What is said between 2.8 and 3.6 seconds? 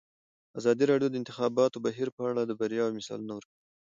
مثالونه ورکړي.